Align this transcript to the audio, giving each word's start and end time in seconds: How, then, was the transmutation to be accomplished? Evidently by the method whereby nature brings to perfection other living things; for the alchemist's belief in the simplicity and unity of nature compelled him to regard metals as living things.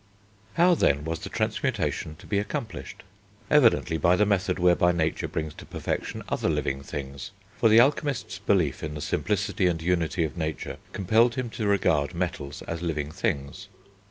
How, 0.55 0.73
then, 0.73 1.03
was 1.05 1.19
the 1.19 1.29
transmutation 1.29 2.15
to 2.15 2.25
be 2.25 2.39
accomplished? 2.39 3.03
Evidently 3.51 3.99
by 3.99 4.15
the 4.15 4.25
method 4.25 4.57
whereby 4.57 4.91
nature 4.91 5.27
brings 5.27 5.53
to 5.53 5.65
perfection 5.67 6.23
other 6.27 6.49
living 6.49 6.81
things; 6.81 7.29
for 7.55 7.69
the 7.69 7.79
alchemist's 7.79 8.39
belief 8.39 8.81
in 8.81 8.95
the 8.95 9.01
simplicity 9.01 9.67
and 9.67 9.79
unity 9.79 10.23
of 10.23 10.35
nature 10.37 10.77
compelled 10.91 11.35
him 11.35 11.51
to 11.51 11.67
regard 11.67 12.15
metals 12.15 12.63
as 12.63 12.81
living 12.81 13.11
things. 13.11 13.67